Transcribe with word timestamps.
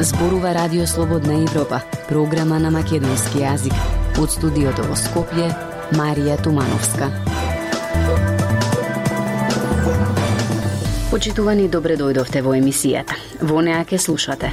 Зборува 0.00 0.54
Радио 0.54 0.86
Слободна 0.86 1.34
Европа, 1.34 1.80
програма 2.08 2.58
на 2.58 2.70
македонски 2.70 3.42
јазик. 3.42 3.76
Од 4.20 4.32
студиото 4.32 4.86
во 4.88 4.96
Скопје, 4.96 5.50
Марија 5.92 6.38
Тумановска. 6.40 7.10
Почитувани, 11.10 11.68
добре 11.68 11.98
дојдовте 12.00 12.40
во 12.40 12.56
емисијата. 12.56 13.16
Во 13.40 13.60
неа 13.60 13.84
ке 13.84 13.98
слушате. 13.98 14.52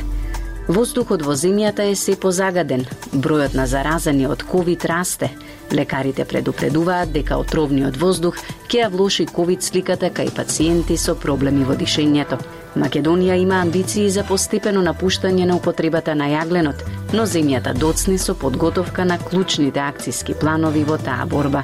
Воздухот 0.67 1.21
во 1.23 1.31
земјата 1.31 1.85
е 1.87 1.93
се 1.95 2.17
позагаден. 2.19 2.81
Бројот 3.13 3.53
на 3.55 3.63
заразени 3.71 4.25
од 4.27 4.43
ковид 4.43 4.83
расте. 4.85 5.29
Лекарите 5.71 6.25
предупредуваат 6.27 7.13
дека 7.15 7.37
отровниот 7.39 7.95
воздух 7.95 8.35
ќе 8.67 8.81
ја 8.81 8.89
влоши 8.91 9.25
ковид 9.31 9.63
сликата 9.63 10.11
кај 10.11 10.33
пациенти 10.35 10.97
со 10.97 11.15
проблеми 11.15 11.63
во 11.63 11.75
дишењето. 11.79 12.41
Македонија 12.75 13.39
има 13.39 13.61
амбиции 13.63 14.09
за 14.11 14.25
постепено 14.27 14.83
напуштање 14.83 15.47
на 15.47 15.55
употребата 15.55 16.15
на 16.15 16.27
јагленот, 16.35 16.83
но 17.13 17.23
земјата 17.23 17.73
доцни 17.73 18.17
со 18.17 18.35
подготовка 18.35 19.05
на 19.05 19.17
клучните 19.17 19.79
акциски 19.79 20.33
планови 20.33 20.83
во 20.83 20.97
таа 20.97 21.25
борба. 21.25 21.63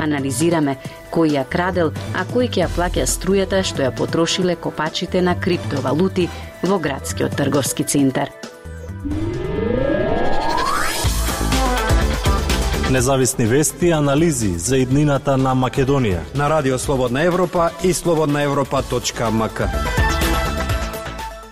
Анализираме 0.00 0.78
кој 1.12 1.36
ја 1.36 1.44
крадел, 1.44 1.92
а 2.16 2.24
кој 2.24 2.48
ќе 2.48 2.64
ја 2.64 2.68
плаќа 2.72 3.04
струјата 3.04 3.60
што 3.62 3.84
ја 3.84 3.92
потрошиле 3.92 4.56
копачите 4.56 5.20
на 5.20 5.36
криптовалути 5.36 6.28
во 6.62 6.78
градскиот 6.78 7.36
трговски 7.36 7.84
центар. 7.84 8.30
Независни 12.90 13.46
вести 13.46 13.86
и 13.86 13.90
анализи 13.90 14.58
за 14.58 14.80
иднината 14.82 15.36
на 15.36 15.54
Македонија 15.54 16.24
на 16.34 16.50
Радио 16.50 16.78
Слободна 16.78 17.22
Европа 17.22 17.70
и 17.84 17.94
слободнаевропа.мк. 17.94 19.99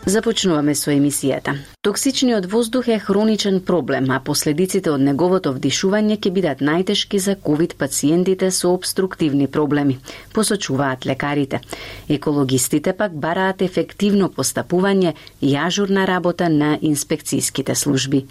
Започнуваме 0.09 0.73
со 0.73 0.89
емисијата. 0.89 1.53
Токсичниот 1.85 2.47
воздух 2.49 2.87
е 2.89 2.97
хроничен 2.99 3.61
проблем, 3.61 4.07
а 4.11 4.21
последиците 4.25 4.89
од 4.89 5.03
неговото 5.05 5.53
вдишување 5.53 6.17
ќе 6.17 6.33
бидат 6.33 6.63
најтешки 6.65 7.21
за 7.21 7.35
ковид 7.37 7.75
пациентите 7.77 8.49
со 8.51 8.73
обструктивни 8.73 9.51
проблеми, 9.53 9.99
посочуваат 10.33 11.05
лекарите. 11.05 11.61
Екологистите 12.09 12.97
пак 12.97 13.21
бараат 13.21 13.61
ефективно 13.61 14.31
постапување 14.33 15.13
и 15.43 15.57
ажурна 15.57 16.07
работа 16.09 16.49
на 16.49 16.79
инспекцијските 16.81 17.75
служби. 17.75 18.25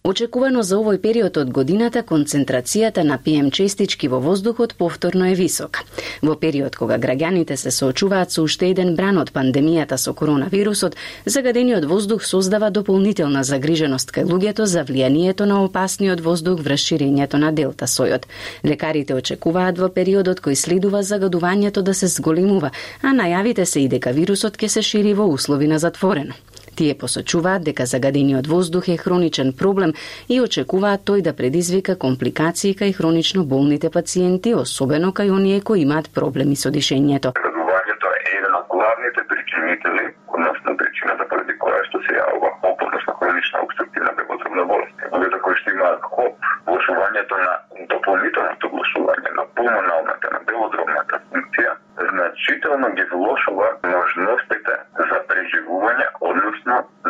Очекувано 0.00 0.62
за 0.64 0.78
овој 0.80 0.96
период 0.96 1.36
од 1.36 1.50
годината 1.52 2.00
концентрацијата 2.00 3.02
на 3.04 3.18
ПМ 3.20 3.50
честички 3.52 4.08
во 4.08 4.16
воздухот 4.24 4.72
повторно 4.74 5.26
е 5.28 5.34
висока. 5.36 5.84
Во 6.22 6.36
период 6.40 6.76
кога 6.80 6.96
граѓаните 6.96 7.56
се 7.60 7.70
соочуваат 7.70 8.32
со 8.32 8.40
уште 8.42 8.70
еден 8.72 8.94
бран 8.96 9.20
од 9.20 9.28
пандемијата 9.36 9.98
со 10.00 10.14
коронавирусот, 10.16 10.96
загадениот 11.26 11.84
воздух 11.84 12.24
создава 12.24 12.70
дополнителна 12.70 13.44
загриженост 13.44 14.08
кај 14.16 14.24
луѓето 14.24 14.64
за 14.64 14.86
влијанието 14.88 15.44
на 15.44 15.60
опасниот 15.64 16.24
воздух 16.24 16.64
врз 16.64 16.80
ширењето 16.80 17.36
на 17.36 17.52
делта 17.52 17.84
сојот. 17.84 18.24
Лекарите 18.64 19.14
очекуваат 19.14 19.76
во 19.76 19.92
периодот 19.92 20.40
кој 20.40 20.56
следува 20.56 21.02
загадувањето 21.02 21.82
да 21.82 21.92
се 21.92 22.08
зголемува, 22.08 22.72
а 23.02 23.12
најавите 23.12 23.68
се 23.68 23.84
и 23.84 23.88
дека 23.88 24.16
вирусот 24.16 24.56
ќе 24.56 24.68
се 24.68 24.82
шири 24.82 25.12
во 25.12 25.28
услови 25.28 25.68
на 25.68 25.78
затворено. 25.78 26.32
Тие 26.80 26.94
посочуваат 26.96 27.60
дека 27.60 27.84
загадениот 27.84 28.46
воздух 28.46 28.88
е 28.88 28.96
хроничен 28.96 29.52
проблем 29.52 29.92
и 30.32 30.40
очекуваат 30.40 31.04
тој 31.04 31.20
да 31.20 31.32
предизвика 31.36 31.92
компликации 32.04 32.72
кај 32.72 32.96
хронично 32.96 33.44
болните 33.44 33.90
пациенти, 33.92 34.54
особено 34.56 35.12
кај 35.12 35.28
оние 35.28 35.60
кои 35.60 35.84
имаат 35.84 36.08
проблеми 36.08 36.56
со 36.56 36.72
дишењето. 36.72 37.36
Загадувањето 37.36 38.06
е 38.16 38.20
еден 38.36 38.54
од 38.60 38.66
главните 38.72 39.20
причинители, 39.32 40.04
односно 40.32 40.72
причината 40.80 41.28
поради 41.28 41.54
која 41.60 41.82
што 41.88 42.00
се 42.06 42.16
јавува 42.16 42.50
ХОП, 42.62 42.76
односно 42.88 43.12
хронична 43.20 43.58
обструктивна 43.66 44.12
беготробна 44.16 44.64
болест. 44.72 44.96
Луѓето 45.12 45.38
кои 45.44 45.54
што 45.60 45.68
имаат 45.76 46.00
ХОП, 46.14 46.32
влошувањето 46.70 47.34
на 47.44 47.52
дополнителното 47.92 48.72
влошување 48.72 49.30
на 49.36 49.44
пулмоналната, 49.56 50.26
на 50.32 50.40
белодробната 50.48 51.20
функција, 51.28 51.72
значително 52.08 52.88
ги 52.96 53.04
влошува 53.12 53.68
можностите 53.84 54.74
за 55.10 55.18
преживување, 55.28 56.06
односно 56.20 56.49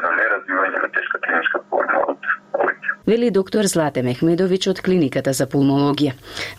за 0.02 0.10
неразвивање 0.20 0.84
на 0.84 0.92
тешка 0.96 1.22
клиничка 1.26 1.64
форма 1.70 2.04
од 2.12 2.30
вели 3.10 3.30
доктор 3.30 3.66
Злате 3.66 4.02
Мехмедович 4.02 4.68
од 4.70 4.80
клиниката 4.86 5.32
за 5.34 5.46
пулмологија. 5.50 6.12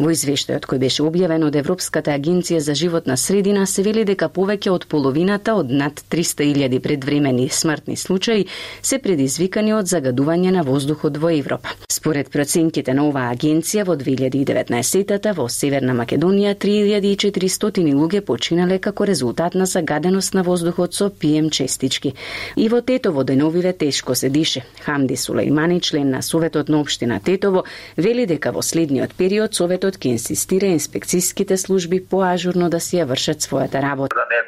Во 0.03 0.09
извештајот 0.11 0.65
кој 0.67 0.81
беше 0.83 1.05
објавен 1.05 1.45
од 1.47 1.55
Европската 1.55 2.11
агенција 2.11 2.59
за 2.59 2.75
животна 2.75 3.15
средина 3.17 3.63
се 3.65 3.85
вели 3.87 4.03
дека 4.09 4.27
повеќе 4.27 4.73
од 4.73 4.87
половината 4.91 5.55
од 5.55 5.71
над 5.71 6.03
300.000 6.11 6.81
предвремени 6.83 7.47
смртни 7.49 7.95
случаи 7.95 8.47
се 8.81 8.99
предизвикани 8.99 9.73
од 9.79 9.87
загадување 9.87 10.51
на 10.57 10.65
воздухот 10.67 11.17
во 11.17 11.31
Европа. 11.31 11.71
Според 12.01 12.31
проценките 12.33 12.95
на 12.97 13.03
оваа 13.05 13.29
агенција 13.29 13.83
во 13.85 13.93
2019-тата 13.93 15.35
во 15.37 15.43
Северна 15.53 15.93
Македонија 15.93 16.55
3400 16.63 17.83
луѓе 17.93 18.23
починале 18.25 18.79
како 18.81 19.05
резултат 19.05 19.53
на 19.53 19.67
загаденост 19.69 20.33
на 20.33 20.41
воздухот 20.41 20.97
со 20.97 21.11
ПМ 21.11 21.51
честички. 21.53 22.15
И 22.57 22.69
во 22.73 22.81
Тетово 22.81 23.21
деновиве 23.23 23.73
тешко 23.73 24.15
се 24.15 24.31
дише. 24.33 24.65
Хамди 24.81 25.15
Сулеймани, 25.15 25.79
член 25.79 26.09
на 26.09 26.23
Советот 26.23 26.69
на 26.69 26.81
општина 26.81 27.19
Тетово 27.19 27.65
вели 27.97 28.25
дека 28.25 28.51
во 28.51 28.65
следниот 28.65 29.13
период 29.13 29.53
Советот 29.53 30.01
ќе 30.01 30.17
инсистира 30.17 30.73
инспекцијските 30.73 31.53
служби 31.55 32.01
поажурно 32.01 32.73
да 32.73 32.79
си 32.79 32.97
ја 32.97 33.05
вршат 33.13 33.45
својата 33.45 33.77
работа. 33.77 34.17
Да 34.17 34.25
не 34.33 34.41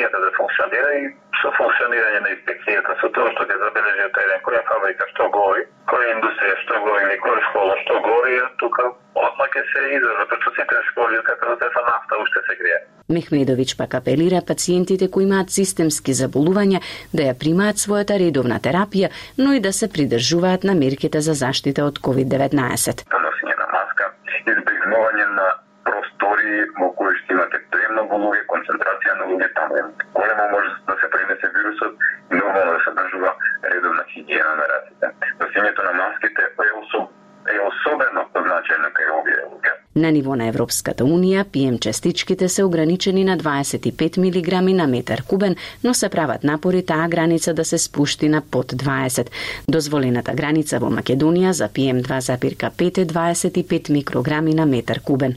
инспекцијата 0.00 0.20
да 0.20 0.30
функционира 0.36 0.90
и 1.00 1.04
со 1.40 1.48
функционирање 1.56 2.20
на 2.24 2.30
инспекцијата, 2.34 2.94
со 3.00 3.08
тоа 3.14 3.30
што 3.32 3.44
ќе 3.48 3.56
забележи 3.60 4.04
од 4.08 4.16
еден 4.24 4.40
која 4.46 4.62
фабрика 4.68 5.04
што 5.12 5.28
гори, 5.36 5.62
која 5.90 6.08
индустрија 6.16 6.56
што 6.64 6.80
гори 6.84 7.02
или 7.06 7.18
која 7.24 7.40
школа 7.48 7.74
што 7.84 7.94
гори, 8.06 8.34
тука 8.62 8.84
одма 9.14 9.46
ќе 9.52 9.62
се 9.72 9.80
израза, 9.96 10.26
пошто 10.30 10.52
сите 10.56 10.80
школи 10.90 11.20
како 11.28 11.56
да 11.60 11.68
се 11.74 11.82
нафта 11.88 12.20
уште 12.22 12.40
се 12.48 12.56
грие. 12.60 12.78
Мехмедовиќ 13.16 13.76
пак 13.76 13.94
апелира 14.00 14.40
пациентите 14.46 15.10
кои 15.10 15.24
имаат 15.28 15.50
системски 15.50 16.16
заболувања 16.16 16.80
да 17.12 17.28
ја 17.28 17.34
примаат 17.42 17.82
својата 17.84 18.16
редовна 18.20 18.60
терапија, 18.60 19.10
но 19.38 19.52
и 19.52 19.60
да 19.60 19.72
се 19.72 19.88
придржуваат 19.88 20.64
на 20.64 20.74
мерките 20.74 21.20
за 21.20 21.34
заштита 21.34 21.84
од 21.84 22.00
COVID-19. 22.06 23.04
Носење 23.10 23.56
на 23.62 23.66
маска, 23.74 24.12
избегнување 24.46 25.26
на 25.36 25.48
простори 25.84 26.64
во 26.78 26.92
кои 26.96 27.16
што 27.20 27.34
имате 27.34 27.64
премногу 27.74 28.22
луѓе, 28.24 28.46
концентрација 28.60 29.14
на 29.18 29.28
луѓе 29.30 29.48
таму 29.56 29.82
Големо 30.14 30.48
може 30.52 30.70
да 30.88 30.96
се 31.00 31.10
пренесе 31.10 31.48
вирусот 31.56 31.92
и 32.30 32.34
нормално 32.34 32.72
да 32.72 32.80
се 32.84 32.90
држува 32.98 33.32
редовна 33.64 34.04
хигиена 34.12 34.54
на 34.60 34.66
раците. 34.72 35.06
Носењето 35.40 35.84
на 35.84 35.92
маските 35.92 36.42
е, 36.42 36.72
особ, 36.82 37.10
е 37.48 37.60
особено 37.70 38.26
значајно 38.34 38.92
кај 38.96 39.14
овие 39.20 39.44
луѓе 39.52 39.89
На 39.96 40.12
ниво 40.12 40.36
на 40.38 40.46
Европската 40.46 41.02
Унија, 41.02 41.42
ПМ 41.44 41.78
частичките 41.82 42.48
се 42.48 42.62
ограничени 42.64 43.24
на 43.24 43.36
25 43.38 44.18
мг 44.18 44.62
на 44.76 44.86
метар 44.86 45.22
кубен, 45.22 45.56
но 45.84 45.94
се 45.94 46.08
прават 46.08 46.44
напори 46.44 46.82
таа 46.82 47.08
граница 47.08 47.54
да 47.54 47.64
се 47.64 47.78
спушти 47.78 48.28
на 48.28 48.40
под 48.40 48.72
20. 48.72 49.26
Дозволената 49.68 50.34
граница 50.34 50.78
во 50.78 50.90
Македонија 50.94 51.50
за 51.50 51.68
ПМ 51.68 52.06
2,5 52.06 52.98
е 52.98 53.06
25 53.06 53.90
микрограми 53.90 54.54
на 54.54 54.66
метар 54.66 55.00
кубен. 55.00 55.34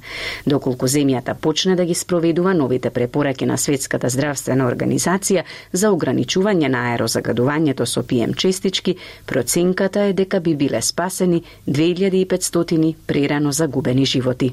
Доколку 0.47 0.85
земјата 0.85 1.33
почне 1.33 1.75
да 1.75 1.85
ги 1.85 1.95
спроведува 1.95 2.53
новите 2.53 2.89
препораки 2.89 3.45
на 3.45 3.57
Светската 3.57 4.09
здравствена 4.09 4.69
организација 4.69 5.43
за 5.71 5.89
ограничување 5.89 6.67
на 6.67 6.93
аерозагадувањето 6.93 7.85
со 7.85 8.03
ПМ 8.03 8.37
честички, 8.37 8.95
проценката 9.25 10.01
е 10.01 10.13
дека 10.13 10.39
би 10.39 10.55
биле 10.55 10.81
спасени 10.81 11.43
2500 11.67 12.95
прерано 13.07 13.51
загубени 13.51 14.05
животи. 14.05 14.52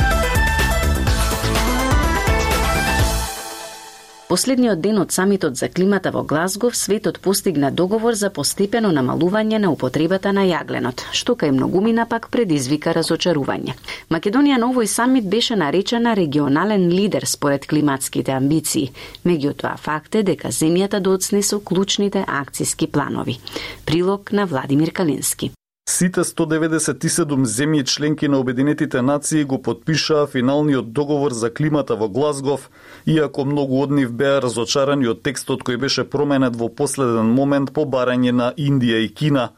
Последниот 4.31 4.79
ден 4.79 4.95
од 5.01 5.11
самитот 5.11 5.57
за 5.59 5.67
климата 5.67 6.11
во 6.15 6.21
Глазгов, 6.23 6.75
светот 6.77 7.19
постигна 7.19 7.67
договор 7.71 8.15
за 8.15 8.29
постепено 8.31 8.93
намалување 8.95 9.59
на 9.59 9.73
употребата 9.75 10.31
на 10.31 10.45
јагленот, 10.47 11.03
што 11.11 11.35
кај 11.35 11.51
многумина 11.51 12.05
пак 12.07 12.29
предизвика 12.31 12.95
разочарување. 12.95 13.75
Македонија 14.07 14.61
на 14.63 14.71
овој 14.71 14.87
самит 14.87 15.27
беше 15.27 15.59
наречена 15.59 16.15
регионален 16.15 16.87
лидер 16.87 17.27
според 17.27 17.67
климатските 17.67 18.31
амбиции. 18.31 18.93
Меѓутоа 19.27 19.75
факт 19.75 20.15
е 20.15 20.23
дека 20.23 20.47
земјата 20.47 21.03
да 21.03 21.09
доцне 21.11 21.43
со 21.43 21.59
клучните 21.59 22.23
акциски 22.25 22.87
планови. 22.87 23.41
Прилог 23.85 24.31
на 24.31 24.45
Владимир 24.45 24.93
Калински. 24.93 25.51
Сите 25.85 26.21
197 26.23 27.45
земји 27.45 27.83
членки 27.85 28.27
на 28.27 28.37
Обединетите 28.39 29.01
нации 29.01 29.43
го 29.43 29.61
подпишаа 29.61 30.27
финалниот 30.27 30.91
договор 30.93 31.33
за 31.33 31.49
климата 31.53 31.95
во 31.95 32.07
Глазгов, 32.09 32.69
иако 33.05 33.45
многу 33.45 33.81
од 33.81 33.91
нив 33.91 34.11
беа 34.13 34.41
разочарани 34.45 35.09
од 35.09 35.23
текстот 35.25 35.65
кој 35.65 35.79
беше 35.81 36.05
променет 36.05 36.55
во 36.55 36.69
последен 36.69 37.33
момент 37.33 37.73
по 37.73 37.85
барање 37.85 38.31
на 38.31 38.53
Индија 38.57 39.01
и 39.01 39.09
Кина. 39.09 39.49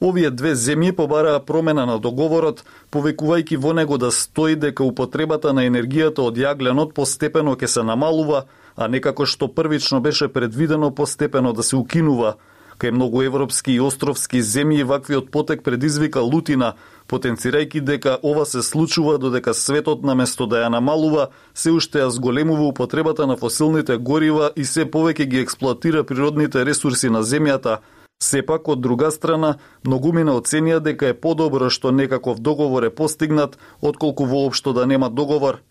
Овие 0.00 0.30
две 0.30 0.54
земји 0.56 0.96
побараа 0.96 1.44
промена 1.44 1.86
на 1.86 1.98
договорот, 1.98 2.64
повекувајќи 2.90 3.60
во 3.60 3.76
него 3.76 3.98
да 3.98 4.10
стои 4.10 4.56
дека 4.56 4.84
употребата 4.84 5.52
на 5.52 5.68
енергијата 5.68 6.24
од 6.24 6.40
јагленот 6.40 6.92
постепено 6.94 7.52
ќе 7.52 7.66
се 7.66 7.82
намалува, 7.82 8.46
а 8.76 8.88
некако 8.88 9.26
што 9.26 9.48
првично 9.48 10.00
беше 10.00 10.28
предвидено 10.28 10.90
постепено 10.90 11.52
да 11.52 11.62
се 11.62 11.76
укинува– 11.76 12.36
Кај 12.78 12.92
многу 12.92 13.22
европски 13.24 13.72
и 13.72 13.80
островски 13.80 14.42
земји 14.44 14.84
ваквиот 14.84 15.30
потек 15.32 15.62
предизвика 15.64 16.20
лутина, 16.20 16.74
потенцирајќи 17.08 17.80
дека 17.80 18.18
ова 18.22 18.44
се 18.44 18.62
случува 18.62 19.16
додека 19.18 19.54
светот 19.54 20.04
наместо 20.04 20.46
да 20.46 20.60
ја 20.64 20.68
намалува, 20.68 21.30
се 21.54 21.72
уште 21.72 22.04
ја 22.04 22.10
зголемува 22.12 22.68
употребата 22.68 23.26
на 23.26 23.36
фосилните 23.36 23.96
горива 23.96 24.50
и 24.56 24.64
се 24.64 24.84
повеќе 24.84 25.24
ги 25.24 25.40
експлоатира 25.40 26.04
природните 26.04 26.64
ресурси 26.64 27.08
на 27.08 27.24
земјата. 27.24 27.78
Сепак, 28.22 28.68
од 28.68 28.80
друга 28.80 29.10
страна, 29.10 29.56
многумина 29.84 30.36
оценија 30.36 30.80
дека 30.80 31.08
е 31.12 31.16
подобро 31.16 31.70
што 31.70 31.92
некаков 31.92 32.40
договор 32.40 32.84
е 32.84 32.90
постигнат, 32.90 33.58
отколку 33.80 34.24
воопшто 34.24 34.72
да 34.72 34.86
нема 34.86 35.10
договор, 35.10 35.62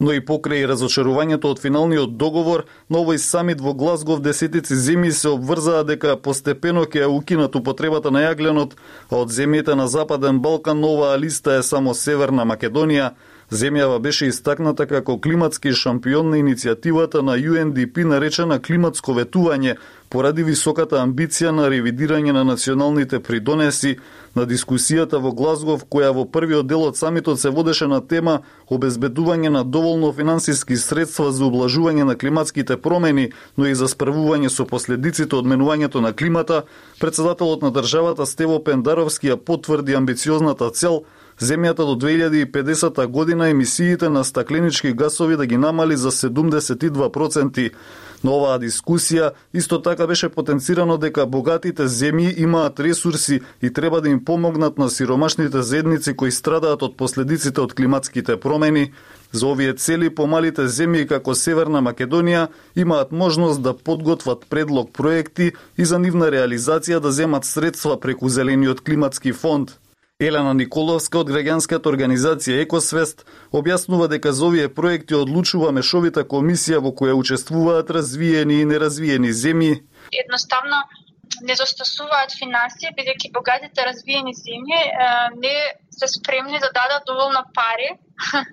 но 0.00 0.12
и 0.16 0.20
покрај 0.24 0.64
разочарувањето 0.66 1.52
од 1.52 1.60
финалниот 1.60 2.16
договор, 2.16 2.64
на 2.88 3.02
овој 3.04 3.20
самит 3.20 3.60
во 3.60 3.74
Глазгов 3.76 4.22
десетици 4.24 4.74
земји 4.74 5.12
се 5.12 5.28
обврзаа 5.36 5.84
дека 5.84 6.16
постепено 6.16 6.86
ќе 6.88 7.06
укинат 7.06 7.56
употребата 7.56 8.10
на 8.10 8.24
јагленот, 8.24 8.74
а 9.10 9.20
од 9.20 9.28
земјите 9.28 9.76
на 9.76 9.86
Западен 9.88 10.40
Балкан 10.40 10.80
новаа 10.80 11.18
листа 11.20 11.60
е 11.60 11.62
само 11.62 11.94
Северна 11.94 12.48
Македонија, 12.48 13.12
Земјава 13.50 13.98
беше 13.98 14.28
истакната 14.30 14.84
како 14.86 15.16
климатски 15.18 15.72
шампион 15.74 16.28
на 16.30 16.38
иницијативата 16.38 17.18
на 17.26 17.34
UNDP 17.34 18.04
наречена 18.06 18.60
климатско 18.62 19.10
ветување, 19.16 19.74
поради 20.08 20.44
високата 20.46 21.00
амбиција 21.02 21.50
на 21.50 21.66
ревидирање 21.66 22.30
на 22.30 22.44
националните 22.44 23.18
придонеси. 23.18 23.96
На 24.38 24.46
дискусијата 24.46 25.18
во 25.18 25.32
Глазгов, 25.34 25.82
која 25.90 26.12
во 26.14 26.24
првиот 26.30 26.68
дел 26.70 26.84
од 26.86 26.96
самитот 26.96 27.40
се 27.40 27.50
водеше 27.50 27.88
на 27.90 27.98
тема 28.00 28.40
обезбедување 28.70 29.50
на 29.50 29.64
доволно 29.64 30.12
финансиски 30.12 30.76
средства 30.76 31.32
за 31.32 31.44
облажување 31.50 32.06
на 32.06 32.14
климатските 32.14 32.76
промени, 32.76 33.32
но 33.56 33.66
и 33.66 33.74
за 33.74 33.90
справување 33.90 34.48
со 34.48 34.64
последиците 34.64 35.36
од 35.36 35.50
менувањето 35.50 35.98
на 35.98 36.12
климата, 36.12 36.62
председателот 37.00 37.62
на 37.62 37.72
државата 37.74 38.26
Стево 38.26 38.62
Пендаровски 38.62 39.34
ја 39.34 39.36
потврди 39.36 39.98
амбициозната 39.98 40.70
цел 40.70 41.02
земјата 41.40 41.84
до 41.84 41.96
2050 41.96 43.06
година 43.06 43.48
емисиите 43.48 44.08
на 44.08 44.24
стакленички 44.24 44.92
гасови 44.92 45.36
да 45.36 45.46
ги 45.46 45.56
намали 45.56 45.96
за 45.96 46.10
72%. 46.10 47.70
Но 48.24 48.34
оваа 48.36 48.58
дискусија 48.60 49.30
исто 49.56 49.78
така 49.82 50.06
беше 50.06 50.28
потенцирано 50.28 50.98
дека 51.00 51.24
богатите 51.26 51.88
земји 51.88 52.34
имаат 52.44 52.80
ресурси 52.80 53.40
и 53.62 53.72
треба 53.72 54.00
да 54.00 54.08
им 54.08 54.24
помогнат 54.24 54.78
на 54.78 54.90
сиромашните 54.90 55.62
заедници 55.62 56.16
кои 56.16 56.30
страдаат 56.30 56.82
од 56.82 56.96
последиците 56.96 57.60
од 57.60 57.72
климатските 57.74 58.36
промени. 58.36 58.92
За 59.32 59.46
овие 59.46 59.72
цели 59.72 60.10
помалите 60.10 60.68
земји 60.68 61.08
како 61.08 61.34
Северна 61.34 61.80
Македонија 61.80 62.48
имаат 62.76 63.12
можност 63.12 63.62
да 63.62 63.72
подготват 63.72 64.44
предлог 64.50 64.92
проекти 64.92 65.52
и 65.78 65.84
за 65.84 65.98
нивна 65.98 66.28
реализација 66.28 67.00
да 67.00 67.12
земат 67.12 67.44
средства 67.44 68.00
преку 68.00 68.28
Зелениот 68.28 68.80
климатски 68.80 69.32
фонд. 69.32 69.78
Елена 70.20 70.52
Николовска 70.52 71.22
од 71.22 71.30
граѓанската 71.32 71.88
организација 71.88 72.60
Екосвест 72.66 73.22
објаснува 73.56 74.08
дека 74.12 74.34
за 74.36 74.50
овие 74.50 74.68
проекти 74.68 75.16
одлучува 75.16 75.70
мешовита 75.72 76.26
комисија 76.32 76.82
во 76.84 76.92
која 76.98 77.14
учествуваат 77.16 77.92
развиени 77.96 78.58
и 78.60 78.66
неразвиени 78.68 79.30
земји. 79.32 79.78
Едноставно 80.24 80.82
недостасуваат 81.48 82.36
финансии, 82.36 82.92
бидејќи 82.98 83.32
богатите 83.32 83.86
развиени 83.88 84.36
земји 84.36 84.82
не 85.40 85.56
се 85.88 86.12
спремни 86.12 86.60
да 86.60 86.68
дадат 86.68 87.08
доволно 87.08 87.40
пари 87.56 87.88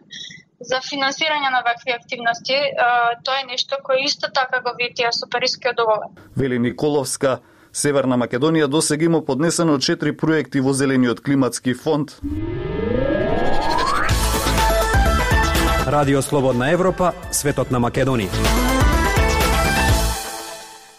за 0.72 0.80
финансирање 0.88 1.52
на 1.52 1.62
вакви 1.68 1.92
активности. 2.00 2.62
Тоа 3.28 3.42
е 3.44 3.48
нешто 3.52 3.84
кое 3.84 4.06
исто 4.08 4.32
така 4.32 4.64
го 4.64 4.72
ветија 4.80 5.12
со 5.12 5.28
Парискиот 5.28 5.76
договор. 5.76 6.16
Вели 6.38 6.64
Николовска, 6.64 7.42
Северна 7.78 8.18
Македонија 8.18 8.66
досега 8.66 9.06
има 9.06 9.20
поднесено 9.22 9.76
4 9.78 10.16
проекти 10.18 10.64
во 10.66 10.74
Зелениот 10.74 11.22
климатски 11.22 11.76
фонд. 11.78 12.16
Радио 15.86 16.22
Слободна 16.22 16.72
Европа, 16.74 17.14
светот 17.32 17.70
на 17.72 17.80
Македонија. 17.80 18.77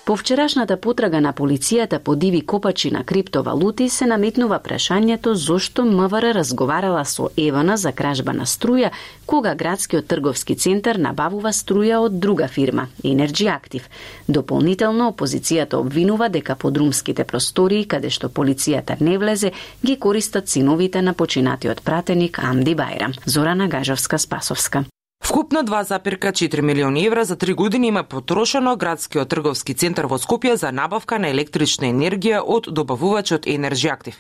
По 0.08 0.16
вчерашната 0.16 0.78
потрага 0.81 1.19
на 1.20 1.34
полицијата 1.37 1.99
по 1.99 2.14
диви 2.16 2.40
копачи 2.40 2.90
на 2.90 3.02
криптовалути 3.05 3.88
се 3.93 4.06
наметнува 4.08 4.56
прашањето 4.64 5.34
зошто 5.37 5.84
МВР 5.84 6.31
разговарала 6.32 7.05
со 7.05 7.28
Евана 7.37 7.76
за 7.76 7.93
кражба 7.93 8.32
на 8.32 8.46
струја, 8.49 8.88
кога 9.26 9.55
градскиот 9.55 10.08
трговски 10.08 10.56
центар 10.56 10.96
набавува 10.96 11.52
струја 11.52 12.00
од 12.00 12.19
друга 12.25 12.49
фирма, 12.49 12.88
Energy 13.05 13.52
Active. 13.52 13.84
Дополнително, 14.28 15.12
опозицијата 15.12 15.76
обвинува 15.76 16.32
дека 16.32 16.56
подрумските 16.56 17.25
простории 17.25 17.84
каде 17.84 18.08
што 18.08 18.32
полицијата 18.32 18.96
не 19.00 19.19
влезе, 19.19 19.52
ги 19.84 19.96
користат 19.96 20.49
синовите 20.49 21.02
на 21.02 21.12
починатиот 21.12 21.82
пратеник 21.82 22.38
Амди 22.38 22.75
Бајрам. 22.75 23.12
Зорана 23.26 23.69
Гажовска-Спасовска. 23.69 24.88
Вкупно 25.20 25.62
2,4 25.65 26.61
милиони 26.61 27.06
евра 27.06 27.25
за 27.25 27.37
три 27.37 27.53
години 27.53 27.87
има 27.87 28.03
потрошено 28.03 28.76
градскиот 28.76 29.29
трговски 29.29 29.75
центар 29.75 30.06
во 30.06 30.17
Скопје 30.17 30.55
за 30.55 30.70
набавка 30.73 31.19
на 31.19 31.29
електрична 31.29 31.91
енергија 31.91 32.38
од 32.41 32.70
добавувачот 32.70 33.44
Energy 33.44 33.91
актив. 33.93 34.15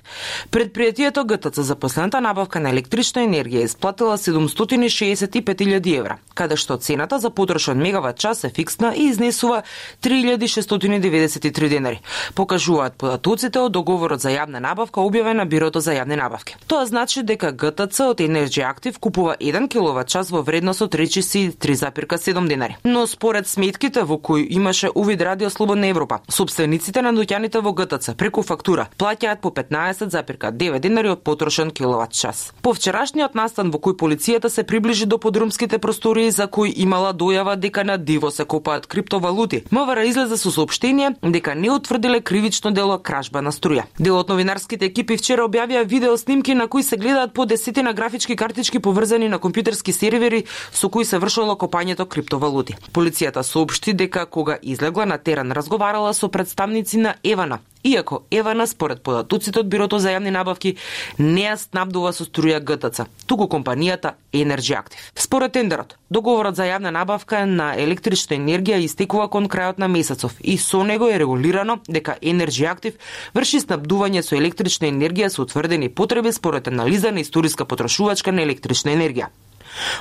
Предпријатието 0.50 1.24
ГТЦ 1.24 1.60
за 1.60 1.76
последната 1.76 2.20
набавка 2.20 2.60
на 2.60 2.70
електрична 2.74 3.22
енергија 3.22 3.64
исплатила 3.64 4.18
765.000 4.18 5.96
евра, 5.98 6.18
каде 6.34 6.56
што 6.56 6.76
цената 6.76 7.18
за 7.18 7.30
потрошен 7.30 7.78
мегават 7.78 8.18
час 8.18 8.44
е 8.44 8.50
фиксна 8.50 8.92
и 8.96 9.08
изнесува 9.08 9.62
3693 10.02 11.68
денари. 11.68 12.02
Покажуваат 12.34 12.98
податоците 12.98 13.58
од 13.60 13.72
договорот 13.72 14.20
за 14.20 14.34
јавна 14.34 14.58
набавка 14.58 15.00
објавен 15.00 15.38
на 15.38 15.46
Бирото 15.46 15.80
за 15.80 15.94
јавни 15.94 16.18
набавки. 16.18 16.56
Тоа 16.66 16.86
значи 16.86 17.22
дека 17.22 17.52
ГТЦ 17.52 18.00
од 18.00 18.20
Energy 18.20 18.98
купува 19.00 19.36
1 19.40 19.68
киловат 19.68 20.08
час 20.08 20.30
во 20.30 20.42
вредност 20.42 20.87
од 20.88 20.94
речиси 20.94 21.52
3,7 21.52 22.48
денари. 22.48 22.76
Но 22.84 23.06
според 23.06 23.46
сметките 23.46 24.02
во 24.02 24.18
кои 24.18 24.46
имаше 24.50 24.88
увид 24.94 25.20
Радио 25.22 25.50
Слободна 25.50 25.86
Европа, 25.86 26.20
собствениците 26.28 27.02
на 27.02 27.12
доќаните 27.12 27.60
во 27.60 27.72
ГТЦ 27.76 28.16
преку 28.16 28.42
фактура 28.42 28.88
плаќаат 28.98 29.40
по 29.44 29.50
15,9 29.52 30.78
денари 30.80 31.12
од 31.12 31.22
потрошен 31.24 31.70
киловат 31.70 32.12
час. 32.12 32.52
По 32.62 32.72
вчерашниот 32.72 33.34
настан 33.34 33.70
во 33.70 33.78
кој 33.78 33.98
полицијата 34.00 34.48
се 34.48 34.64
приближи 34.64 35.06
до 35.06 35.18
подрумските 35.18 35.78
простории 35.78 36.30
за 36.30 36.46
кои 36.46 36.72
имала 36.72 37.12
дојава 37.12 37.56
дека 37.56 37.84
на 37.84 37.98
диво 37.98 38.30
се 38.30 38.44
копаат 38.44 38.86
криптовалути, 38.86 39.64
МВР 39.70 40.06
излезе 40.08 40.36
со 40.36 40.50
соопштение 40.50 41.14
дека 41.22 41.54
не 41.54 41.70
утврдиле 41.70 42.20
кривично 42.20 42.72
дело 42.72 42.98
кражба 42.98 43.42
на 43.42 43.52
струја. 43.52 43.84
Делот 43.98 44.28
новинарските 44.28 44.88
екипи 44.88 45.16
вчера 45.16 45.44
објавија 45.44 45.84
видео 45.84 46.16
снимки 46.16 46.54
на 46.54 46.68
кои 46.68 46.82
се 46.82 46.96
гледаат 46.96 47.34
по 47.34 47.44
десетина 47.46 47.92
графички 47.92 48.36
картички 48.36 48.78
поврзани 48.78 49.28
на 49.28 49.38
компјутерски 49.38 49.92
сервери 49.92 50.44
со 50.78 50.88
кои 50.88 51.04
се 51.04 51.18
вршело 51.18 51.56
копањето 51.58 52.06
криптовалути. 52.06 52.76
Полицијата 52.94 53.42
соопшти 53.42 53.92
дека 53.92 54.26
кога 54.26 54.58
излегла 54.62 55.06
на 55.06 55.18
терен 55.18 55.52
разговарала 55.52 56.14
со 56.14 56.28
представници 56.28 56.98
на 56.98 57.14
Евана, 57.24 57.58
иако 57.84 58.22
Евана 58.30 58.66
според 58.66 59.02
податоците 59.02 59.58
од 59.58 59.68
Бирото 59.68 59.98
за 59.98 60.12
јавни 60.14 60.30
набавки 60.30 60.76
не 61.18 61.48
ја 61.48 61.56
снабдува 61.58 62.12
со 62.12 62.26
струја 62.28 62.60
ГТЦ, 62.62 63.08
туку 63.26 63.48
компанијата 63.50 64.14
Energy 64.32 64.76
Active. 64.78 65.02
Според 65.14 65.52
тендерот, 65.52 65.96
договорот 66.10 66.54
за 66.54 66.68
јавна 66.70 66.94
набавка 66.94 67.42
на 67.46 67.72
електрична 67.74 68.38
енергија 68.38 68.78
истекува 68.78 69.26
кон 69.28 69.48
крајот 69.48 69.78
на 69.78 69.88
месецов 69.88 70.38
и 70.40 70.58
со 70.58 70.84
него 70.84 71.08
е 71.08 71.18
регулирано 71.18 71.80
дека 71.88 72.18
Energy 72.22 72.70
Active 72.70 72.94
врши 73.34 73.64
снабдување 73.66 74.22
со 74.22 74.36
електрична 74.38 74.86
енергија 74.86 75.28
со 75.28 75.42
утврдени 75.42 75.88
потреби 75.88 76.32
според 76.32 76.68
анализа 76.68 77.10
на 77.10 77.26
историска 77.26 77.64
потрошувачка 77.64 78.32
на 78.32 78.46
електрична 78.46 78.94
енергија. 78.94 79.26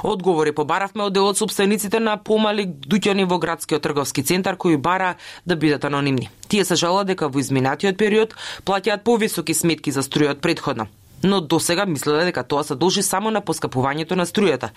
Одговори 0.03 0.51
побаравме 0.51 1.03
од 1.03 1.13
дел 1.13 1.27
од 1.27 1.37
собствениците 1.37 1.99
на 1.99 2.17
помали 2.17 2.67
дуќани 2.67 3.25
во 3.25 3.39
градскиот 3.39 3.81
трговски 3.81 4.23
центар 4.23 4.57
кои 4.57 4.77
бара 4.77 5.15
да 5.45 5.55
бидат 5.55 5.85
анонимни. 5.85 6.29
Тие 6.47 6.65
се 6.65 6.75
жала 6.75 7.03
дека 7.03 7.27
во 7.27 7.39
изминатиот 7.39 7.97
период 7.97 8.35
плаќаат 8.65 9.03
повисоки 9.03 9.53
сметки 9.53 9.91
за 9.91 10.03
струја 10.03 10.37
од 10.37 10.41
предходно 10.41 10.87
но 11.23 11.41
до 11.41 11.59
сега 11.59 11.85
мислеле 11.85 12.25
дека 12.25 12.43
тоа 12.43 12.63
се 12.63 12.75
должи 12.75 13.01
само 13.03 13.31
на 13.31 13.41
поскапувањето 13.41 14.15
на 14.15 14.25
струјата, 14.25 14.69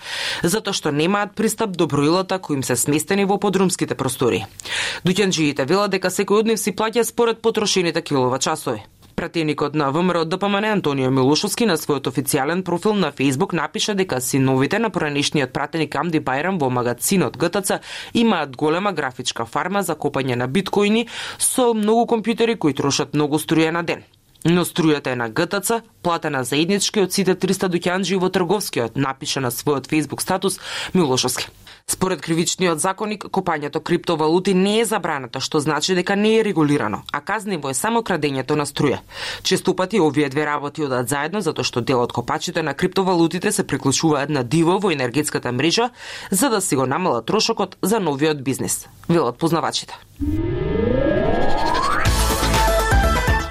затоа 0.43 0.73
што 0.73 0.91
немаат 0.91 1.35
пристап 1.35 1.77
до 1.77 1.87
броилата 1.87 2.39
кои 2.39 2.55
им 2.55 2.63
се 2.63 2.75
сместени 2.75 3.25
во 3.25 3.37
подрумските 3.37 3.95
простори. 3.95 4.45
Дуќанџиите 5.05 5.67
велат 5.67 5.91
дека 5.91 6.09
секој 6.09 6.41
од 6.41 6.51
нив 6.51 6.59
си 6.59 6.73
плаќа 6.73 7.03
според 7.03 7.41
потрошените 7.41 8.01
киловат 8.01 8.41
часови. 8.41 8.81
Пратеникот 9.21 9.75
на 9.75 9.91
ВМРО 9.91 10.25
ДПМН 10.25 10.65
Антонио 10.65 11.11
Милушовски 11.13 11.67
на 11.69 11.75
својот 11.77 12.07
официјален 12.09 12.63
профил 12.65 12.95
на 12.97 13.11
Фејсбук 13.13 13.53
напиша 13.53 13.93
дека 13.93 14.17
синовите 14.17 14.79
на 14.81 14.89
поранешниот 14.89 15.53
пратеник 15.53 15.95
Амди 15.95 16.17
Байрам 16.17 16.57
во 16.57 16.71
магазинот 16.73 17.37
ГТЦ 17.37 17.77
имаат 18.17 18.57
голема 18.57 18.93
графичка 18.97 19.45
фарма 19.45 19.83
за 19.83 19.93
копање 19.93 20.39
на 20.41 20.47
биткоини 20.47 21.05
со 21.37 21.75
многу 21.77 22.07
компјутери 22.15 22.57
кои 22.57 22.73
трошат 22.73 23.13
многу 23.13 23.37
струја 23.37 23.69
на 23.69 23.83
ден. 23.83 24.01
Но 24.43 24.65
струјата 24.65 25.13
е 25.13 25.15
на 25.15 25.29
ГТЦ, 25.29 25.83
платена 26.01 26.41
заеднички 26.43 27.05
од 27.05 27.13
сите 27.13 27.35
300 27.37 27.69
дуќанџи 27.69 28.17
во 28.17 28.33
трговскиот, 28.33 28.97
напиша 28.97 29.45
на 29.45 29.53
својот 29.53 29.85
Facebook 29.85 30.25
статус 30.25 30.57
Милошовски. 30.97 31.51
Според 31.87 32.21
кривичниот 32.21 32.79
законник, 32.79 33.23
копањето 33.23 33.79
криптовалути 33.79 34.53
не 34.53 34.79
е 34.79 34.85
забрането, 34.85 35.39
што 35.39 35.59
значи 35.59 35.95
дека 35.95 36.15
не 36.15 36.37
е 36.39 36.43
регулирано, 36.43 37.01
а 37.11 37.21
казниво 37.21 37.69
е 37.69 37.73
само 37.73 38.01
крадењето 38.01 38.55
на 38.55 38.65
струја. 38.65 38.99
Често 39.43 39.75
пати 39.75 39.99
овие 39.99 40.29
две 40.29 40.45
работи 40.45 40.83
одат 40.83 41.09
заедно 41.09 41.41
затоа 41.41 41.63
што 41.63 41.81
дел 41.81 42.01
од 42.01 42.13
копачите 42.13 42.63
на 42.63 42.73
криптовалутите 42.73 43.51
се 43.51 43.67
приклучуваат 43.67 44.29
на 44.29 44.43
диво 44.43 44.79
во 44.79 44.91
енергетската 44.91 45.51
мрежа 45.51 45.89
за 46.31 46.49
да 46.49 46.61
си 46.61 46.75
го 46.75 46.85
намалат 46.85 47.25
трошокот 47.25 47.77
за 47.81 47.99
новиот 47.99 48.43
бизнис, 48.43 48.87
велат 49.09 49.37
познавачите. 49.37 49.97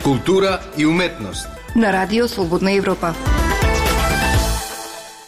Култура 0.05 0.61
и 0.79 0.87
уметност. 0.87 1.49
На 1.77 1.93
Радио 1.93 2.29
Слободна 2.29 2.73
Европа. 2.73 3.15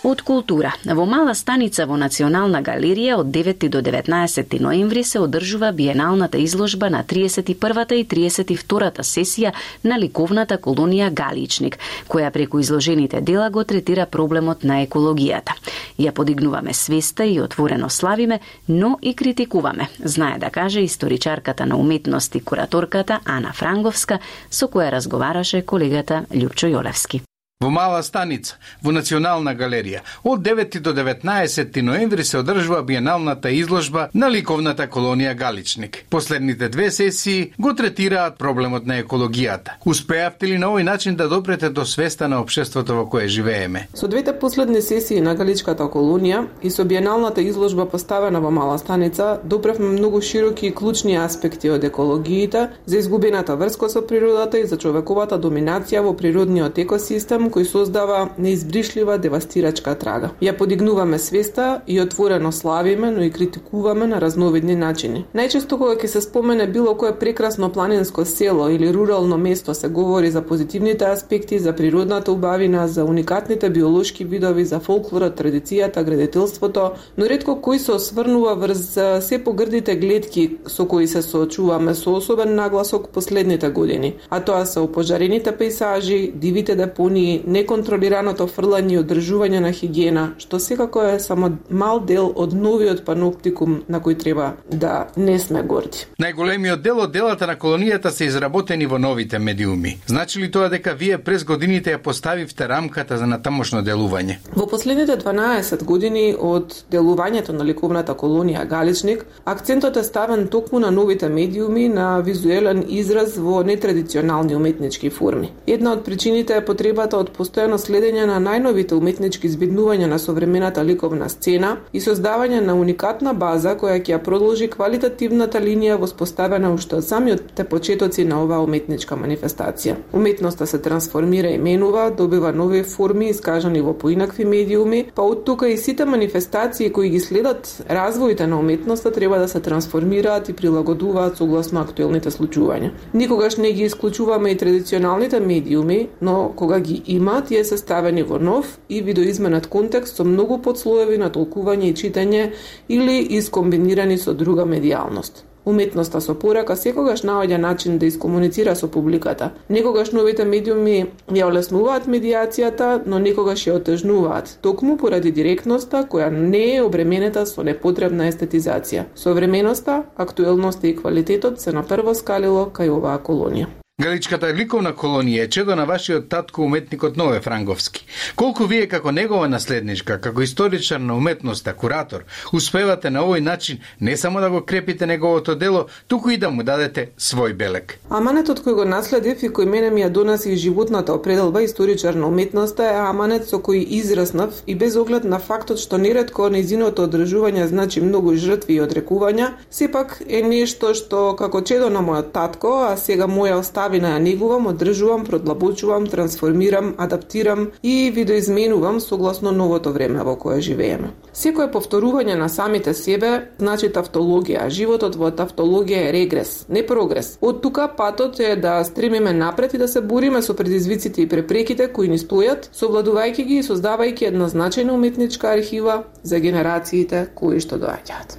Од 0.02 0.22
култура. 0.26 0.72
Во 0.82 1.04
мала 1.06 1.30
станица 1.34 1.84
во 1.86 1.94
Национална 1.94 2.58
галерија 2.66 3.20
од 3.20 3.28
9 3.30 3.68
до 3.70 3.78
19 3.86 4.56
ноември 4.58 5.04
се 5.06 5.20
одржува 5.22 5.70
биеналната 5.72 6.40
изложба 6.42 6.88
на 6.90 7.04
31-та 7.04 7.94
и 7.94 8.02
32-та 8.04 9.06
сесија 9.06 9.52
на 9.86 10.00
ликовната 10.02 10.58
колонија 10.58 11.12
Галичник, 11.14 11.78
која 12.08 12.32
преку 12.34 12.58
изложените 12.58 13.20
дела 13.20 13.48
го 13.50 13.62
третира 13.64 14.06
проблемот 14.06 14.64
на 14.64 14.82
екологијата. 14.82 15.54
Ја 15.98 16.10
подигнуваме 16.10 16.74
свеста 16.74 17.24
и 17.24 17.40
отворено 17.40 17.88
славиме, 17.88 18.40
но 18.68 18.98
и 19.02 19.14
критикуваме, 19.14 19.88
знае 20.04 20.38
да 20.38 20.50
каже 20.50 20.80
историчарката 20.80 21.66
на 21.66 21.76
уметност 21.76 22.34
и 22.34 22.40
кураторката 22.40 23.20
Ана 23.24 23.52
Франговска, 23.52 24.18
со 24.50 24.66
која 24.66 24.90
разговараше 24.90 25.62
колегата 25.62 26.26
Лјупчо 26.34 26.74
Јолевски 26.74 27.22
во 27.62 27.70
Мала 27.70 28.02
станица, 28.02 28.56
во 28.82 28.90
Национална 28.90 29.54
галерија. 29.54 30.00
Од 30.24 30.42
9 30.42 30.80
до 30.82 30.92
19 30.92 31.82
ноември 31.82 32.24
се 32.24 32.38
одржува 32.38 32.82
биеналната 32.82 33.50
изложба 33.54 34.08
на 34.14 34.30
ликовната 34.30 34.88
колонија 34.90 35.34
Галичник. 35.38 36.04
Последните 36.10 36.68
две 36.68 36.90
сесии 36.90 37.52
го 37.58 37.74
третираат 37.74 38.38
проблемот 38.38 38.86
на 38.86 38.98
екологијата. 39.02 39.78
Успеавте 39.86 40.48
ли 40.48 40.58
на 40.58 40.72
овој 40.72 40.82
начин 40.82 41.16
да 41.16 41.28
допрете 41.28 41.70
до 41.70 41.84
свеста 41.86 42.28
на 42.28 42.40
општеството 42.42 42.96
во 42.98 43.06
кое 43.06 43.28
живееме? 43.28 43.86
Со 43.94 44.08
двете 44.08 44.32
последни 44.38 44.82
сесии 44.82 45.20
на 45.20 45.34
Галичката 45.34 45.86
колонија 45.86 46.46
и 46.62 46.70
со 46.70 46.84
биеналната 46.84 47.42
изложба 47.42 47.86
поставена 47.86 48.40
во 48.40 48.50
Мала 48.50 48.78
станица, 48.78 49.38
допревме 49.44 49.88
многу 49.88 50.22
широки 50.22 50.66
и 50.66 50.74
клучни 50.74 51.14
аспекти 51.16 51.70
од 51.70 51.84
екологијата, 51.84 52.68
за 52.86 52.98
изгубената 52.98 53.56
врска 53.56 53.88
со 53.88 54.02
природата 54.02 54.58
и 54.58 54.66
за 54.66 54.76
човековата 54.76 55.38
доминација 55.38 56.02
во 56.02 56.16
природниот 56.16 56.78
екосистем 56.78 57.51
кој 57.52 57.64
создава 57.68 58.28
неизбришлива 58.38 59.18
девастирачка 59.18 59.94
трага. 59.94 60.30
Ја 60.42 60.56
подигнуваме 60.56 61.18
свеста 61.18 61.82
и 61.86 62.00
отворено 62.00 62.52
славиме, 62.52 63.10
но 63.10 63.22
и 63.22 63.30
критикуваме 63.30 64.06
на 64.06 64.20
разновидни 64.20 64.76
начини. 64.76 65.24
Најчесто 65.34 65.78
кога 65.78 65.96
ќе 66.00 66.06
се 66.06 66.20
спомене 66.24 66.66
било 66.66 66.94
кое 66.96 67.12
прекрасно 67.18 67.68
планинско 67.72 68.24
село 68.24 68.68
или 68.68 68.92
рурално 68.94 69.38
место 69.38 69.74
се 69.74 69.88
говори 69.88 70.30
за 70.30 70.42
позитивните 70.42 71.04
аспекти, 71.04 71.58
за 71.58 71.72
природната 71.76 72.32
убавина, 72.32 72.88
за 72.88 73.04
уникатните 73.04 73.70
биолошки 73.70 74.24
видови, 74.24 74.64
за 74.64 74.80
фолклорот, 74.80 75.38
традицијата, 75.38 76.04
градителството, 76.04 76.90
но 77.18 77.28
ретко 77.28 77.58
кој 77.60 77.76
се 77.78 77.92
осврнува 77.92 78.54
врз 78.54 78.98
се 79.20 79.38
погрдите 79.44 79.96
гледки 79.96 80.56
со 80.66 80.86
кои 80.86 81.06
се 81.06 81.22
соочуваме 81.22 81.94
со 81.94 82.14
особен 82.16 82.54
нагласок 82.54 83.08
последните 83.08 83.68
години, 83.68 84.14
а 84.30 84.40
тоа 84.40 84.64
се 84.66 84.80
опожарените 84.80 85.52
пейсажи, 85.52 86.32
дивите 86.34 86.76
депонии, 86.76 87.41
неконтролираното 87.46 88.46
фрлање 88.46 88.96
и 88.96 89.00
одржување 89.02 89.60
на 89.60 89.72
хигиена, 89.72 90.24
што 90.38 90.60
секако 90.60 91.02
е 91.02 91.20
само 91.20 91.52
мал 91.70 92.00
дел 92.00 92.32
од 92.36 92.54
новиот 92.54 93.04
паноптикум 93.04 93.82
на 93.88 94.00
кој 94.00 94.18
треба 94.18 94.52
да 94.70 95.08
не 95.16 95.38
сме 95.38 95.62
горди. 95.62 96.06
Најголемиот 96.22 96.82
дел 96.82 97.00
од 97.04 97.12
делата 97.12 97.46
на 97.46 97.56
колонијата 97.56 98.10
се 98.10 98.24
изработени 98.30 98.86
во 98.86 98.98
новите 98.98 99.38
медиуми. 99.38 99.98
Значи 100.06 100.40
ли 100.40 100.50
тоа 100.50 100.68
дека 100.68 100.94
вие 100.94 101.18
през 101.18 101.44
годините 101.44 101.94
ја 101.94 102.02
поставивте 102.02 102.68
рамката 102.68 103.18
за 103.18 103.26
натамошно 103.26 103.82
делување? 103.82 104.38
Во 104.56 104.66
последните 104.66 105.16
12 105.18 105.84
години 105.84 106.34
од 106.38 106.84
делувањето 106.92 107.52
на 107.52 107.64
ликовната 107.64 108.14
колонија 108.14 108.66
Галичник, 108.68 109.26
акцентот 109.44 109.96
е 109.96 110.02
ставен 110.02 110.46
токму 110.48 110.78
на 110.80 110.90
новите 110.90 111.28
медиуми 111.28 111.88
на 111.88 112.20
визуелен 112.20 112.84
израз 112.88 113.36
во 113.36 113.62
нетрадиционални 113.62 114.56
уметнички 114.56 115.10
форми. 115.10 115.52
Една 115.66 115.92
од 115.92 116.04
причините 116.04 116.56
е 116.56 116.64
потребата 116.64 117.18
од 117.18 117.31
постојано 117.36 117.78
следење 117.78 118.26
на 118.26 118.38
најновите 118.40 118.94
уметнички 118.94 119.48
збиднувања 119.48 120.06
на 120.06 120.18
современата 120.18 120.84
ликовна 120.84 121.28
сцена 121.28 121.76
и 121.92 122.00
создавање 122.00 122.60
на 122.60 122.74
уникатна 122.74 123.32
база 123.34 123.74
која 123.80 123.98
ќе 124.00 124.14
ја 124.14 124.18
продолжи 124.22 124.68
квалитативната 124.70 125.60
линија 125.60 125.98
воспоставена 126.00 126.72
уште 126.74 126.96
од 127.00 127.08
самиот 127.08 127.64
почетоци 127.70 128.24
на 128.24 128.42
оваа 128.42 128.62
уметничка 128.64 129.16
манифестација. 129.16 129.96
Уметноста 130.12 130.66
се 130.66 130.78
трансформира 130.78 131.50
и 131.50 131.58
менува, 131.58 132.10
добива 132.10 132.52
нови 132.52 132.82
форми 132.82 133.28
искажани 133.30 133.80
во 133.80 133.94
поинакви 133.94 134.44
медиуми, 134.44 135.04
па 135.14 135.22
од 135.22 135.44
тука 135.44 135.68
и 135.68 135.76
сите 135.78 136.04
манифестации 136.04 136.90
кои 136.92 137.08
ги 137.08 137.20
следат 137.20 137.84
развоите 137.90 138.46
на 138.46 138.58
уметноста 138.58 139.12
треба 139.12 139.38
да 139.38 139.48
се 139.48 139.60
трансформираат 139.60 140.48
и 140.48 140.52
прилагодуваат 140.52 141.36
согласно 141.36 141.80
актуелните 141.80 142.30
случувања. 142.30 142.90
Никогаш 143.14 143.56
не 143.56 143.72
ги 143.72 143.84
исклучуваме 143.84 144.50
и 144.50 144.56
традиционалните 144.56 145.40
медиуми, 145.40 146.08
но 146.20 146.52
кога 146.56 146.80
ги 146.80 147.02
има 147.12 147.32
има, 147.32 147.42
тие 147.42 147.64
се 147.64 147.78
ставени 147.78 148.22
во 148.22 148.38
нов 148.38 148.78
и 148.88 149.02
видоизменет 149.02 149.66
контекст 149.66 150.16
со 150.16 150.24
многу 150.24 150.58
подслоеви 150.58 151.18
на 151.18 151.30
толкување 151.30 151.90
и 151.90 151.94
читање 151.94 152.52
или 152.88 153.22
искомбинирани 153.38 154.18
со 154.18 154.34
друга 154.34 154.66
медијалност. 154.68 155.44
Уметноста 155.64 156.20
со 156.20 156.34
порака 156.34 156.74
секогаш 156.76 157.22
наоѓа 157.22 157.56
начин 157.56 157.98
да 157.98 158.06
искомуницира 158.06 158.74
со 158.74 158.88
публиката. 158.88 159.52
Некогаш 159.70 160.10
новите 160.12 160.44
медиуми 160.44 161.06
ја 161.30 161.46
олеснуваат 161.46 162.08
медијацијата, 162.10 163.02
но 163.06 163.18
некогаш 163.18 163.66
ја 163.66 163.76
отежнуваат, 163.78 164.58
токму 164.60 164.96
поради 164.96 165.30
директноста 165.30 166.02
која 166.10 166.30
не 166.30 166.64
е 166.76 166.82
обременета 166.82 167.46
со 167.46 167.62
непотребна 167.62 168.26
естетизација. 168.32 169.06
Современоста, 169.14 170.02
актуелноста 170.16 170.88
и 170.88 170.96
квалитетот 170.96 171.60
се 171.60 171.72
на 171.72 171.86
прво 171.86 172.14
скалило 172.14 172.66
кај 172.74 172.90
оваа 172.90 173.22
колонија. 173.22 173.81
Галичката 174.00 174.48
ликовна 174.56 174.90
колонија 174.96 175.42
е 175.44 175.48
чедо 175.52 175.74
на 175.76 175.84
вашиот 175.84 176.30
татко 176.32 176.62
уметникот 176.64 177.16
Нове 177.16 177.40
Франговски. 177.40 178.06
Колку 178.36 178.64
вие 178.64 178.86
како 178.88 179.12
негова 179.12 179.48
наследничка, 179.52 180.16
како 180.20 180.40
историчар 180.42 180.98
на 181.00 181.14
уметноста, 181.16 181.74
куратор, 181.76 182.24
успевате 182.56 183.10
на 183.10 183.20
овој 183.20 183.44
начин 183.44 183.78
не 184.00 184.16
само 184.16 184.40
да 184.40 184.48
го 184.50 184.62
крепите 184.64 185.06
неговото 185.06 185.54
дело, 185.54 185.84
туку 186.08 186.30
и 186.30 186.38
да 186.38 186.50
му 186.50 186.64
дадете 186.64 187.10
свој 187.18 187.52
белек. 187.52 187.98
Аманетот 188.08 188.62
кој 188.64 188.78
го 188.80 188.86
наследив 188.88 189.42
и 189.42 189.50
кој 189.50 189.68
мене 189.68 189.90
ми 189.90 190.02
ја 190.02 190.08
донаси 190.08 190.56
животната 190.56 191.12
определба 191.12 191.62
историчар 191.62 192.14
на 192.14 192.32
уметноста 192.32 192.88
е 192.88 192.96
аманет 192.96 193.44
со 193.44 193.60
кој 193.60 193.84
израснав 194.00 194.64
и 194.66 194.74
без 194.74 194.96
оглед 194.96 195.24
на 195.24 195.38
фактот 195.38 195.78
што 195.78 195.98
нередко 195.98 196.48
незиното 196.48 197.04
одржување 197.04 197.68
значи 197.68 198.00
многу 198.00 198.34
жртви 198.36 198.80
и 198.80 198.82
одрекувања, 198.88 199.52
сепак 199.70 200.22
е 200.26 200.42
нешто 200.42 200.94
што 200.94 201.36
како 201.36 201.60
чедо 201.60 201.90
на 201.90 202.00
мојот 202.00 202.32
татко, 202.32 202.74
а 202.88 202.96
сега 202.96 203.28
моја 203.28 203.60
остави 203.60 203.81
ставина 203.82 204.12
ја 204.14 204.18
негувам, 204.22 204.66
одржувам, 204.70 205.24
продлабочувам, 205.26 206.06
трансформирам, 206.06 206.94
адаптирам 206.98 207.70
и 207.82 208.12
видоизменувам 208.14 209.00
согласно 209.00 209.50
новото 209.50 209.92
време 209.92 210.22
во 210.22 210.36
кое 210.36 210.60
живееме. 210.60 211.10
Секое 211.32 211.66
повторување 211.66 212.36
на 212.38 212.46
самите 212.48 212.94
себе 212.94 213.50
значи 213.58 213.88
тавтологија, 213.90 214.68
животот 214.70 215.18
во 215.18 215.32
тавтологија 215.34 216.04
е 216.06 216.12
регрес, 216.14 216.52
не 216.68 216.86
прогрес. 216.86 217.38
Од 217.42 217.58
тука 217.62 217.88
патот 217.96 218.38
е 218.38 218.54
да 218.56 218.84
стремиме 218.84 219.32
напред 219.32 219.74
и 219.74 219.78
да 219.78 219.88
се 219.88 220.00
бориме 220.00 220.42
со 220.42 220.54
предизвиците 220.54 221.22
и 221.22 221.28
препреките 221.28 221.88
кои 221.88 222.08
ни 222.08 222.22
стојат, 222.22 222.70
совладувајќи 222.70 223.46
ги 223.50 223.58
и 223.58 223.66
создавајќи 223.66 224.30
една 224.30 224.46
значајна 224.46 224.94
уметничка 224.94 225.50
архива 225.58 226.04
за 226.22 226.38
генерациите 226.38 227.26
кои 227.34 227.58
што 227.58 227.82
доаѓаат. 227.82 228.38